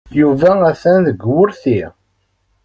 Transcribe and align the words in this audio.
Yuba 0.19 0.49
atan 0.69 0.99
deg 1.07 1.19
wurti. 1.33 1.81